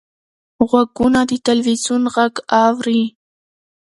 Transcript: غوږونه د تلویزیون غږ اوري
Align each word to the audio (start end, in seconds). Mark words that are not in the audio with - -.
غوږونه 0.69 1.19
د 1.29 1.31
تلویزیون 1.47 2.03
غږ 2.15 2.33
اوري 2.65 3.03